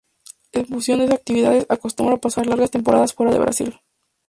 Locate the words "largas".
2.47-2.71